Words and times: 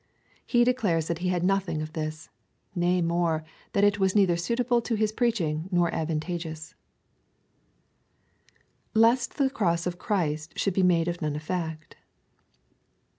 He 0.47 0.63
declares 0.63 1.09
that 1.09 1.21
lie 1.21 1.29
had 1.29 1.43
nothing 1.43 1.79
of 1.79 1.93
this: 1.93 2.31
nay 2.73 3.03
more, 3.03 3.43
that 3.73 3.83
it 3.83 3.99
was 3.99 4.15
neither 4.15 4.35
suitable 4.35 4.81
to 4.81 4.95
his 4.95 5.11
preaching 5.11 5.69
nor 5.71 5.93
advantageous. 5.93 6.73
Lest 8.95 9.37
the 9.37 9.51
cross 9.51 9.85
of 9.85 9.99
Christ 9.99 10.57
should 10.57 10.73
be 10.73 10.81
made 10.81 11.07
of 11.07 11.21
none 11.21 11.35
effect. 11.35 11.97